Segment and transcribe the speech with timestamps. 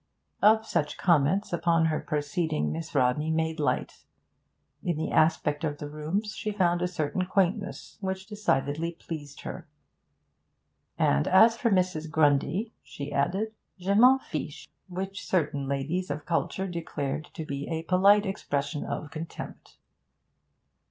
[0.41, 4.05] Of such comments upon her proceeding Miss Rodney made light;
[4.83, 9.67] in the aspect of the rooms she found a certain 'quaintness' which decidedly pleased her.
[10.97, 12.09] 'And as for Mrs.
[12.09, 14.67] Grundy,' she added, 'je m'en fiche?
[14.87, 19.77] which certain ladies of culture declared to be a polite expression of contempt.